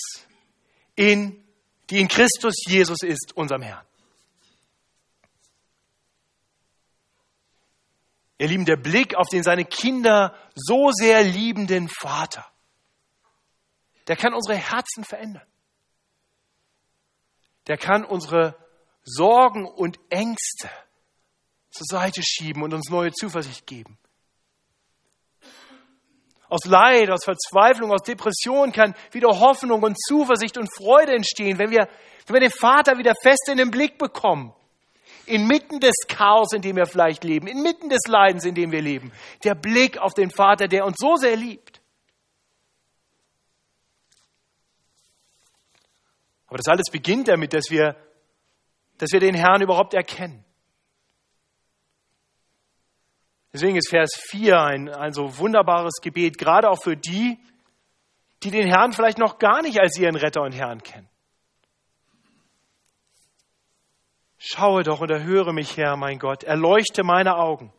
[0.95, 1.45] in,
[1.91, 3.85] die in Christus Jesus ist, unserem Herrn.
[8.39, 12.47] Ihr Lieben, der Blick auf den seine Kinder so sehr liebenden Vater,
[14.07, 15.47] der kann unsere Herzen verändern.
[17.67, 18.55] Der kann unsere
[19.03, 20.71] Sorgen und Ängste
[21.71, 23.99] zur Seite schieben und uns neue Zuversicht geben
[26.55, 31.71] aus Leid, aus Verzweiflung, aus Depression kann wieder Hoffnung und Zuversicht und Freude entstehen, wenn
[31.71, 31.89] wir,
[32.27, 34.55] wenn wir den Vater wieder fest in den Blick bekommen.
[35.27, 39.11] Inmitten des Chaos, in dem wir vielleicht leben, inmitten des Leidens, in dem wir leben.
[39.43, 41.81] Der Blick auf den Vater, der uns so sehr liebt.
[46.47, 47.97] Aber das alles beginnt damit, dass wir,
[48.99, 50.45] dass wir den Herrn überhaupt erkennen.
[53.55, 57.39] Deswegen ist Vers 4 ein, ein so wunderbares Gebet, gerade auch für die,
[58.43, 61.09] die den Herrn vielleicht noch gar nicht als ihren Retter und Herrn kennen.
[64.39, 67.73] Schaue doch und erhöre mich, Herr, mein Gott, erleuchte meine Augen.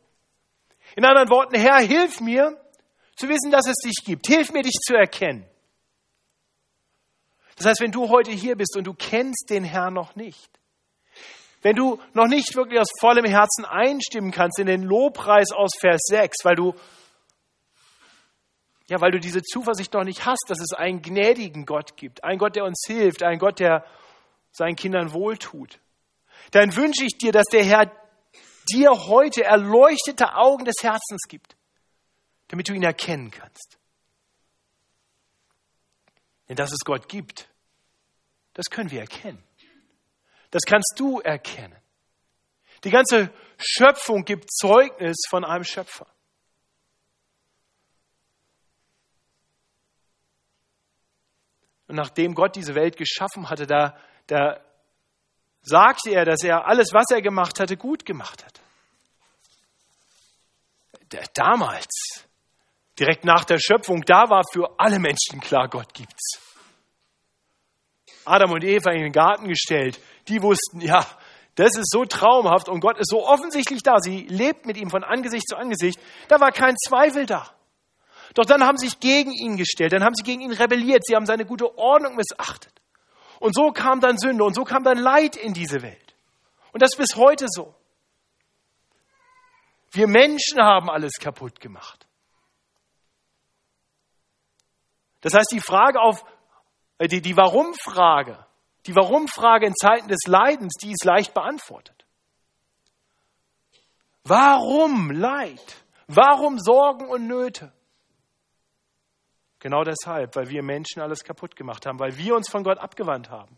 [0.95, 2.57] In anderen Worten, Herr, hilf mir
[3.17, 4.27] zu wissen, dass es dich gibt.
[4.27, 5.45] Hilf mir, dich zu erkennen.
[7.57, 10.49] Das heißt, wenn du heute hier bist und du kennst den Herrn noch nicht,
[11.65, 15.99] wenn du noch nicht wirklich aus vollem Herzen einstimmen kannst in den Lobpreis aus Vers
[16.09, 16.75] 6, weil du
[18.87, 22.37] ja, weil du diese Zuversicht noch nicht hast, dass es einen gnädigen Gott gibt, einen
[22.37, 23.83] Gott, der uns hilft, einen Gott, der
[24.51, 25.79] seinen Kindern wohltut,
[26.51, 27.91] dann wünsche ich dir, dass der Herr
[28.71, 31.55] dir heute erleuchtete Augen des Herzens gibt,
[32.49, 33.79] damit du ihn erkennen kannst.
[36.47, 37.49] Denn dass es Gott gibt,
[38.53, 39.43] das können wir erkennen.
[40.55, 41.77] Das kannst du erkennen.
[42.85, 46.07] Die ganze Schöpfung gibt Zeugnis von einem Schöpfer.
[51.87, 54.61] Und nachdem Gott diese Welt geschaffen hatte, da, da
[55.61, 58.61] sagte er, dass er alles, was er gemacht hatte, gut gemacht hat.
[61.33, 62.25] Damals,
[62.97, 66.39] direkt nach der Schöpfung, da war für alle Menschen klar, Gott gibt's.
[68.23, 71.05] Adam und Eva in den Garten gestellt, die wussten, ja,
[71.55, 73.99] das ist so traumhaft und Gott ist so offensichtlich da.
[73.99, 75.99] Sie lebt mit ihm von Angesicht zu Angesicht.
[76.27, 77.49] Da war kein Zweifel da.
[78.33, 81.15] Doch dann haben sie sich gegen ihn gestellt, dann haben sie gegen ihn rebelliert, sie
[81.15, 82.73] haben seine gute Ordnung missachtet.
[83.39, 86.15] Und so kam dann Sünde und so kam dann Leid in diese Welt.
[86.73, 87.73] Und das bis heute so.
[89.91, 92.05] Wir Menschen haben alles kaputt gemacht.
[95.21, 96.23] Das heißt, die Frage auf,
[96.97, 98.45] äh, die, die Warum-Frage
[98.85, 102.05] die Warum-Frage in Zeiten des Leidens, die ist leicht beantwortet.
[104.23, 105.83] Warum Leid?
[106.07, 107.71] Warum Sorgen und Nöte?
[109.59, 113.29] Genau deshalb, weil wir Menschen alles kaputt gemacht haben, weil wir uns von Gott abgewandt
[113.29, 113.57] haben.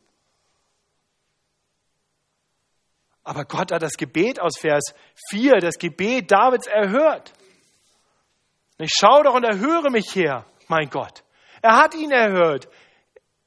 [3.24, 4.94] Aber Gott hat das Gebet aus Vers
[5.32, 7.34] 4, das Gebet Davids erhört.
[8.78, 11.26] Ich schaue doch und erhöre mich her, mein Gott.
[11.62, 12.70] Er hat ihn erhört.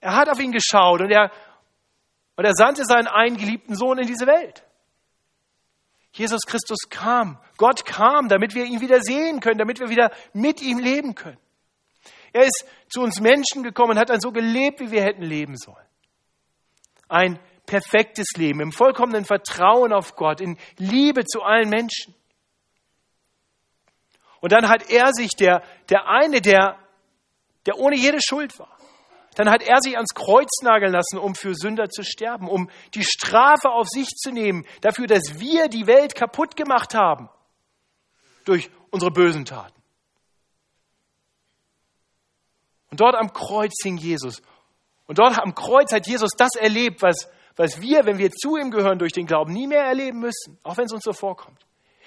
[0.00, 1.30] Er hat auf ihn geschaut und er,
[2.36, 4.64] und er sandte seinen eingeliebten Sohn in diese Welt.
[6.12, 7.38] Jesus Christus kam.
[7.56, 11.38] Gott kam, damit wir ihn wieder sehen können, damit wir wieder mit ihm leben können.
[12.32, 15.56] Er ist zu uns Menschen gekommen und hat dann so gelebt, wie wir hätten leben
[15.56, 15.86] sollen.
[17.08, 22.14] Ein perfektes Leben im vollkommenen Vertrauen auf Gott, in Liebe zu allen Menschen.
[24.40, 26.78] Und dann hat er sich, der, der eine, der,
[27.66, 28.76] der ohne jede Schuld war,
[29.34, 33.04] dann hat er sich ans Kreuz nageln lassen, um für Sünder zu sterben, um die
[33.04, 37.28] Strafe auf sich zu nehmen, dafür, dass wir die Welt kaputt gemacht haben
[38.44, 39.80] durch unsere bösen Taten.
[42.90, 44.42] Und dort am Kreuz hing Jesus.
[45.06, 48.70] Und dort am Kreuz hat Jesus das erlebt, was, was wir, wenn wir zu ihm
[48.70, 51.64] gehören, durch den Glauben nie mehr erleben müssen, auch wenn es uns so vorkommt.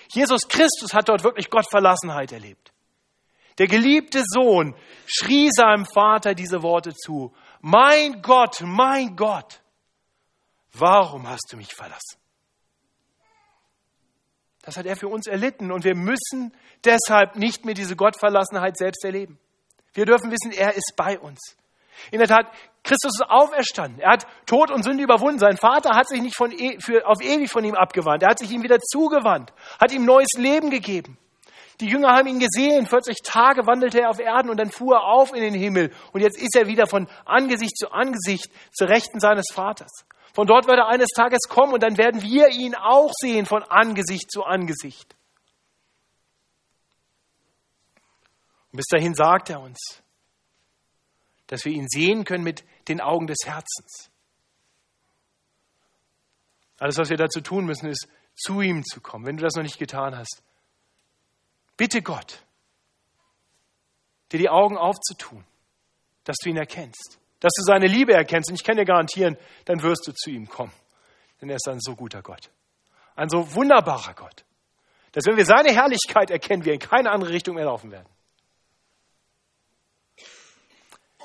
[0.09, 2.72] Jesus Christus hat dort wirklich Gottverlassenheit erlebt.
[3.57, 7.33] Der geliebte Sohn schrie seinem Vater diese Worte zu.
[7.61, 9.61] Mein Gott, mein Gott,
[10.73, 12.19] warum hast du mich verlassen?
[14.63, 16.53] Das hat er für uns erlitten und wir müssen
[16.85, 19.37] deshalb nicht mehr diese Gottverlassenheit selbst erleben.
[19.93, 21.39] Wir dürfen wissen, er ist bei uns.
[22.11, 22.47] In der Tat,
[22.83, 23.99] Christus ist auferstanden.
[23.99, 25.39] Er hat Tod und Sünde überwunden.
[25.39, 28.23] Sein Vater hat sich nicht von, e, für, auf ewig von ihm abgewandt.
[28.23, 31.17] Er hat sich ihm wieder zugewandt, hat ihm neues Leben gegeben.
[31.83, 35.03] Die Jünger haben ihn gesehen, 40 Tage wandelte er auf Erden und dann fuhr er
[35.03, 35.93] auf in den Himmel.
[36.13, 39.91] Und jetzt ist er wieder von Angesicht zu Angesicht zur Rechten seines Vaters.
[40.33, 43.63] Von dort wird er eines Tages kommen und dann werden wir ihn auch sehen von
[43.63, 45.13] Angesicht zu Angesicht.
[48.71, 50.01] Und bis dahin sagt er uns,
[51.47, 54.09] dass wir ihn sehen können mit den Augen des Herzens.
[56.79, 59.63] Alles, was wir dazu tun müssen, ist, zu ihm zu kommen, wenn du das noch
[59.63, 60.43] nicht getan hast.
[61.78, 62.43] Bitte Gott,
[64.32, 65.45] dir die Augen aufzutun,
[66.24, 68.49] dass du ihn erkennst, dass du seine Liebe erkennst.
[68.49, 70.71] Und ich kann dir garantieren, dann wirst du zu ihm kommen.
[71.41, 72.49] Denn er ist ein so guter Gott.
[73.15, 74.45] Ein so wunderbarer Gott.
[75.11, 78.07] Dass wenn wir seine Herrlichkeit erkennen, wir in keine andere Richtung mehr laufen werden.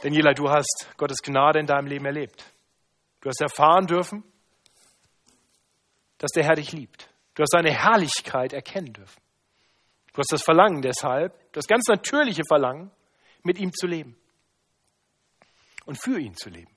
[0.03, 2.45] Daniela, du hast Gottes Gnade in deinem Leben erlebt.
[3.21, 4.23] Du hast erfahren dürfen,
[6.19, 7.09] dass der Herr dich liebt.
[7.35, 9.21] Du hast seine Herrlichkeit erkennen dürfen.
[10.19, 12.91] Du hast das Verlangen deshalb, das ganz natürliche Verlangen,
[13.45, 14.17] mit ihm zu leben
[15.85, 16.77] und für ihn zu leben.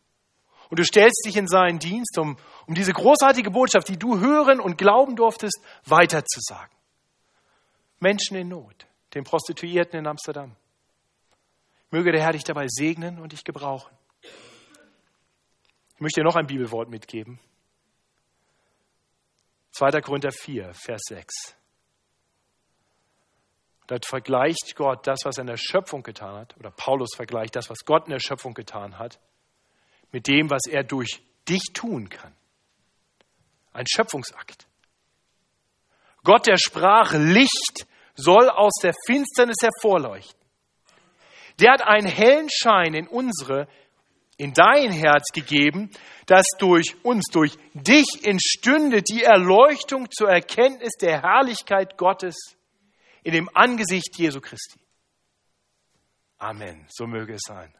[0.70, 2.38] Und du stellst dich in seinen Dienst, um,
[2.68, 6.70] um diese großartige Botschaft, die du hören und glauben durftest, weiterzusagen.
[8.00, 8.86] Menschen in Not,
[9.16, 10.56] den Prostituierten in Amsterdam.
[11.90, 13.92] Möge der Herr dich dabei segnen und dich gebrauchen.
[15.96, 17.40] Ich möchte dir noch ein Bibelwort mitgeben.
[19.72, 20.00] 2.
[20.02, 21.56] Korinther 4, Vers 6.
[23.92, 27.70] Dort vergleicht Gott das, was er in der Schöpfung getan hat, oder Paulus vergleicht das,
[27.70, 29.20] was Gott in der Schöpfung getan hat,
[30.14, 32.32] mit dem, was er durch dich tun kann.
[33.74, 34.66] Ein Schöpfungsakt.
[36.24, 37.86] Gott, der sprach, Licht
[38.16, 40.40] soll aus der Finsternis hervorleuchten.
[41.60, 43.68] Der hat einen hellen Schein in unsere,
[44.38, 45.92] in dein Herz gegeben,
[46.28, 52.56] dass durch uns, durch dich entstünde die Erleuchtung zur Erkenntnis der Herrlichkeit Gottes
[53.24, 54.80] in dem Angesicht Jesu Christi.
[56.38, 56.86] Amen.
[56.90, 57.74] So möge es sein.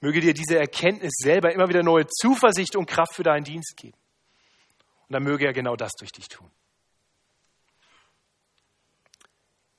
[0.00, 3.98] Möge dir diese Erkenntnis selber immer wieder neue Zuversicht und Kraft für deinen Dienst geben.
[5.08, 6.50] Und dann möge er genau das durch dich tun.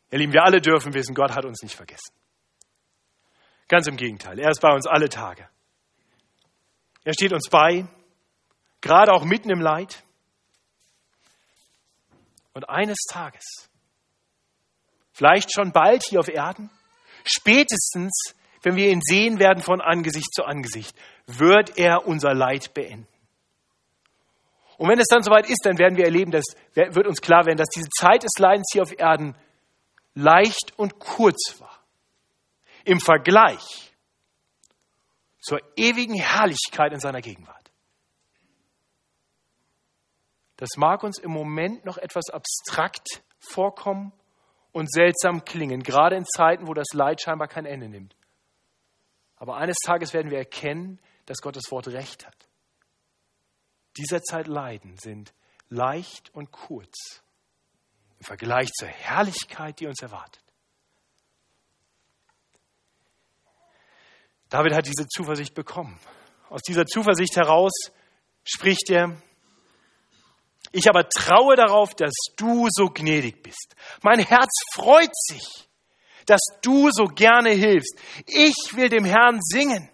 [0.09, 2.15] Ihr Lieben, wir alle dürfen wissen, Gott hat uns nicht vergessen.
[3.67, 5.47] Ganz im Gegenteil, er ist bei uns alle Tage.
[7.03, 7.85] Er steht uns bei,
[8.81, 10.03] gerade auch mitten im Leid.
[12.57, 13.69] Und eines Tages,
[15.11, 16.71] vielleicht schon bald hier auf Erden,
[17.23, 18.33] spätestens,
[18.63, 20.97] wenn wir ihn sehen werden von Angesicht zu Angesicht,
[21.27, 23.07] wird er unser Leid beenden.
[24.79, 27.59] Und wenn es dann soweit ist, dann werden wir erleben, dass wird uns klar werden,
[27.59, 29.35] dass diese Zeit des Leidens hier auf Erden
[30.15, 31.77] leicht und kurz war.
[32.85, 33.93] Im Vergleich
[35.41, 37.56] zur ewigen Herrlichkeit in seiner Gegenwart.
[40.57, 44.11] Das mag uns im Moment noch etwas abstrakt vorkommen
[44.71, 48.15] und seltsam klingen, gerade in Zeiten, wo das Leid scheinbar kein Ende nimmt.
[49.37, 52.35] Aber eines Tages werden wir erkennen, dass Gottes Wort recht hat.
[53.97, 55.33] Dieser Zeit Leiden sind
[55.69, 57.21] leicht und kurz
[58.19, 60.43] im Vergleich zur Herrlichkeit, die uns erwartet.
[64.49, 65.99] David hat diese Zuversicht bekommen.
[66.49, 67.73] Aus dieser Zuversicht heraus
[68.43, 69.21] spricht er,
[70.71, 73.75] ich aber traue darauf, dass du so gnädig bist.
[74.01, 75.69] Mein Herz freut sich,
[76.25, 77.97] dass du so gerne hilfst.
[78.25, 79.89] Ich will dem Herrn singen,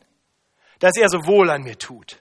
[0.79, 2.19] dass er so wohl an mir tut.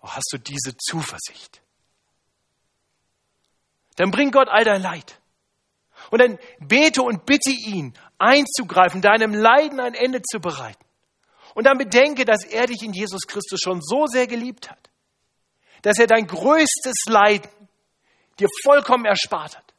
[0.00, 1.60] Oh, hast du diese Zuversicht?
[3.96, 5.20] Dann bring Gott all dein Leid.
[6.10, 10.84] Und dann bete und bitte ihn, einzugreifen, deinem Leiden ein Ende zu bereiten.
[11.54, 14.90] Und dann bedenke, dass er dich in Jesus Christus schon so sehr geliebt hat,
[15.86, 17.48] dass er dein größtes Leiden
[18.40, 19.72] dir vollkommen erspart hat.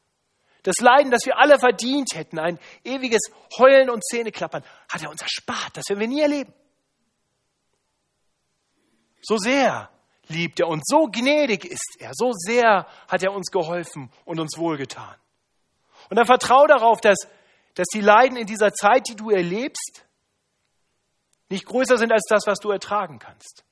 [0.63, 3.19] Das Leiden, das wir alle verdient hätten, ein ewiges
[3.57, 5.75] Heulen und Zähneklappern, hat er uns erspart.
[5.75, 6.53] Das werden wir nie erleben.
[9.21, 9.89] So sehr
[10.29, 14.57] liebt er uns, so gnädig ist er, so sehr hat er uns geholfen und uns
[14.57, 15.15] wohlgetan.
[16.09, 17.17] Und dann vertraue darauf, dass,
[17.75, 20.05] dass die Leiden in dieser Zeit, die du erlebst,
[21.49, 23.66] nicht größer sind als das, was du ertragen kannst.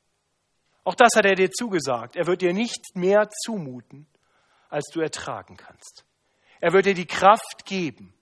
[0.86, 2.16] Auch das hat er dir zugesagt.
[2.16, 4.08] Er wird dir nicht mehr zumuten,
[4.70, 6.06] als du ertragen kannst.
[6.62, 8.14] Er wird dir die Kraft geben,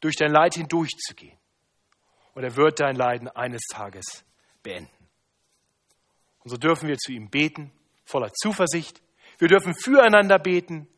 [0.00, 1.38] durch dein Leid hindurchzugehen.
[2.34, 4.04] Und er wird dein Leiden eines Tages
[4.62, 5.08] beenden.
[6.40, 7.72] Und so dürfen wir zu ihm beten,
[8.04, 9.00] voller Zuversicht.
[9.38, 10.88] Wir dürfen füreinander beten,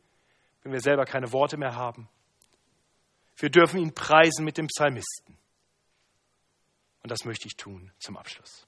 [0.63, 2.09] wenn wir selber keine Worte mehr haben.
[3.37, 5.37] Wir dürfen ihn preisen mit dem Psalmisten.
[7.03, 8.66] Und das möchte ich tun zum Abschluss.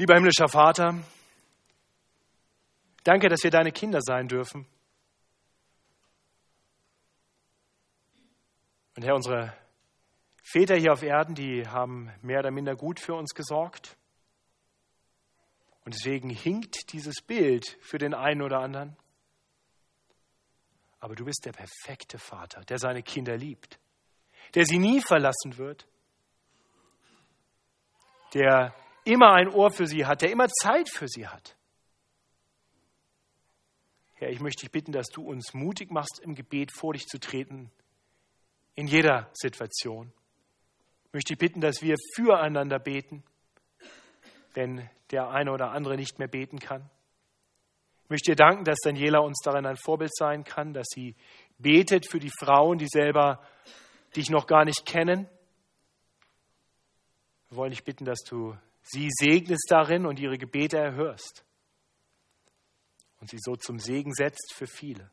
[0.00, 0.94] Lieber himmlischer Vater,
[3.02, 4.64] danke, dass wir deine Kinder sein dürfen.
[8.94, 9.52] Und Herr, unsere
[10.44, 13.96] Väter hier auf Erden, die haben mehr oder minder gut für uns gesorgt.
[15.84, 18.96] Und deswegen hinkt dieses Bild für den einen oder anderen.
[21.00, 23.80] Aber du bist der perfekte Vater, der seine Kinder liebt,
[24.54, 25.88] der sie nie verlassen wird,
[28.32, 28.72] der
[29.08, 31.56] immer ein Ohr für sie hat, der immer Zeit für sie hat.
[34.14, 37.18] Herr, ich möchte dich bitten, dass du uns mutig machst, im Gebet vor dich zu
[37.18, 37.70] treten,
[38.74, 40.12] in jeder Situation.
[41.06, 43.24] Ich möchte dich bitten, dass wir füreinander beten,
[44.54, 46.90] wenn der eine oder andere nicht mehr beten kann.
[48.04, 51.14] Ich möchte dir danken, dass Daniela uns darin ein Vorbild sein kann, dass sie
[51.58, 53.42] betet für die Frauen, die selber
[54.16, 55.28] dich noch gar nicht kennen.
[57.48, 58.56] Wir wollen dich bitten, dass du
[58.90, 61.44] sie segnest darin und ihre Gebete erhörst
[63.20, 65.10] und sie so zum Segen setzt für viele.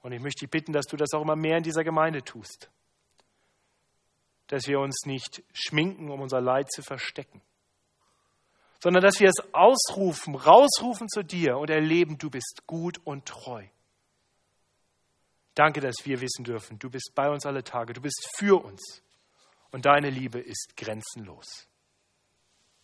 [0.00, 2.70] Und ich möchte dich bitten, dass du das auch immer mehr in dieser Gemeinde tust,
[4.46, 7.42] dass wir uns nicht schminken, um unser Leid zu verstecken,
[8.80, 13.66] sondern dass wir es ausrufen, rausrufen zu dir und erleben, du bist gut und treu.
[15.54, 19.02] Danke, dass wir wissen dürfen, du bist bei uns alle Tage, du bist für uns
[19.72, 21.67] und deine Liebe ist grenzenlos.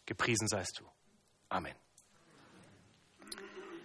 [0.06, 0.90] Gepriesen seist du.
[1.48, 1.74] Amen.